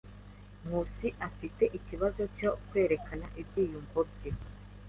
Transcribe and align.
Nkusi 0.65 1.07
afite 1.27 1.63
ikibazo 1.77 2.21
cyo 2.37 2.51
kwerekana 2.67 3.25
ibyiyumvo 3.41 3.99
bye. 4.11 4.31